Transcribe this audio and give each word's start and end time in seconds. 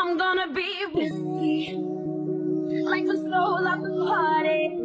I'm 0.00 0.16
gonna 0.16 0.46
be 0.54 0.86
risky. 0.94 1.74
Like 2.84 3.04
the 3.04 3.16
soul 3.16 3.66
of 3.66 3.82
the 3.82 4.06
party. 4.06 4.78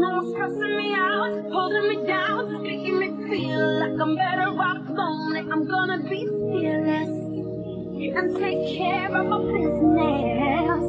No 0.00 0.08
one's 0.16 0.32
stressing 0.32 0.76
me 0.78 0.94
out, 0.94 1.44
holding 1.52 1.88
me 1.90 2.06
down, 2.06 2.62
making 2.62 2.98
me 2.98 3.08
feel 3.28 3.80
like 3.80 4.00
I'm 4.00 4.16
better 4.16 4.48
off 4.48 4.88
lonely. 4.88 5.40
I'm 5.40 5.68
gonna 5.68 5.98
be 6.08 6.24
fearless 6.26 7.12
and 8.16 8.36
take 8.38 8.78
care 8.78 9.14
of 9.14 9.26
my 9.26 9.38
business. 9.44 10.84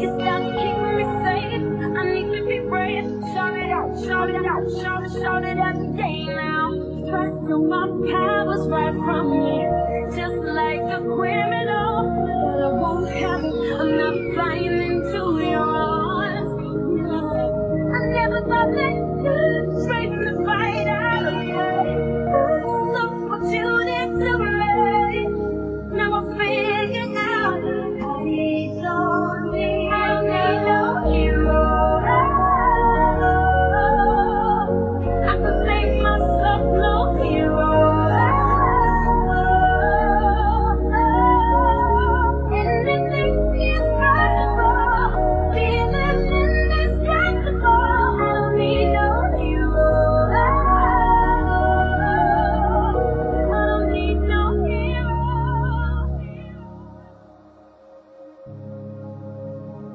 You 0.00 0.10
stop 0.14 0.42
keeping 0.54 0.94
me 0.98 1.04
safe. 1.26 1.66
I 1.98 2.02
need 2.14 2.28
to 2.30 2.46
be 2.46 2.58
brave. 2.60 3.10
Shout 3.34 3.58
it 3.58 3.70
out, 3.72 3.90
shout 4.06 4.30
it 4.30 4.46
out, 4.46 4.64
shout 4.80 5.02
it, 5.02 5.12
shout 5.20 5.42
it 5.42 5.58
every 5.58 5.90
day 5.96 6.26
now. 6.26 6.70
Trust 7.10 7.50
in 7.50 7.68
my 7.68 7.86
powers 8.12 8.68
right 8.68 8.94
from 8.94 9.13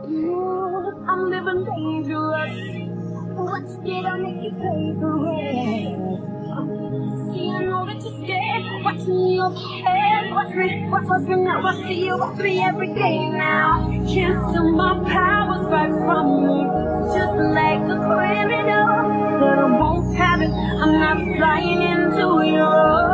I'm 0.09 1.29
living 1.29 1.65
dangerous. 1.65 2.89
Let's 3.38 3.75
get 3.85 4.05
on 4.05 4.23
make 4.23 4.41
you 4.41 4.49
it. 5.29 5.97
See, 7.31 7.52
I 7.52 7.63
know 7.63 7.85
that 7.85 8.02
you're 8.02 8.17
scared. 8.17 8.83
Watch 8.83 9.05
me 9.05 9.39
overhead. 9.39 10.33
Watch 10.33 10.55
me, 10.55 10.89
watch, 10.89 11.03
watch 11.05 11.27
me 11.27 11.35
now. 11.35 11.63
I 11.63 11.87
see 11.87 12.05
you 12.05 12.17
watch 12.17 12.39
me 12.39 12.59
every 12.59 12.87
day 12.87 13.30
now. 13.30 13.87
Can't 14.09 14.49
steal 14.49 14.71
my 14.71 14.97
powers 15.07 15.67
right 15.67 15.91
from 15.91 16.25
me. 16.41 16.65
Just 17.13 17.37
like 17.53 17.85
a 17.85 17.97
criminal. 18.09 18.87
But 19.39 19.59
I 19.59 19.80
won't 19.80 20.15
have 20.17 20.41
it. 20.41 20.49
I'm 20.49 20.99
not 20.99 21.37
flying 21.37 21.81
into 21.83 22.47
yours. 22.47 23.08